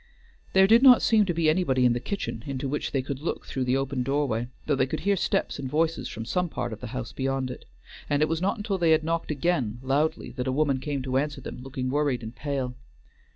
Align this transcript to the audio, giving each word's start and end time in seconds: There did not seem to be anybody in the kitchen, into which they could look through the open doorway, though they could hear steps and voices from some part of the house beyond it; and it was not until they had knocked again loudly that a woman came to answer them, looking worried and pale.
There 0.53 0.65
did 0.65 0.81
not 0.81 1.03
seem 1.03 1.27
to 1.27 1.33
be 1.35 1.47
anybody 1.47 1.85
in 1.85 1.93
the 1.93 1.99
kitchen, 1.99 2.43
into 2.47 2.67
which 2.67 2.91
they 2.91 3.03
could 3.03 3.19
look 3.19 3.45
through 3.45 3.65
the 3.65 3.77
open 3.77 4.01
doorway, 4.01 4.47
though 4.65 4.73
they 4.75 4.87
could 4.87 5.01
hear 5.01 5.15
steps 5.15 5.59
and 5.59 5.69
voices 5.69 6.09
from 6.09 6.25
some 6.25 6.49
part 6.49 6.73
of 6.73 6.81
the 6.81 6.87
house 6.87 7.11
beyond 7.13 7.51
it; 7.51 7.65
and 8.09 8.23
it 8.23 8.27
was 8.27 8.41
not 8.41 8.57
until 8.57 8.79
they 8.79 8.89
had 8.93 9.03
knocked 9.03 9.29
again 9.29 9.77
loudly 9.83 10.31
that 10.31 10.47
a 10.47 10.51
woman 10.51 10.79
came 10.79 11.03
to 11.03 11.17
answer 11.19 11.39
them, 11.39 11.61
looking 11.61 11.91
worried 11.91 12.23
and 12.23 12.35
pale. 12.35 12.73